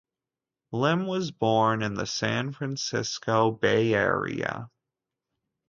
[0.71, 4.71] Lim was born in the San Francisco Bay Area.